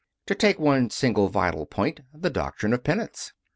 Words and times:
To 0.25 0.33
take 0.33 0.57
one 0.57 0.89
single 0.89 1.29
vital 1.29 1.67
point 1.67 1.99
the 2.11 2.31
doctrine 2.31 2.73
of 2.73 2.83
Penance. 2.83 3.33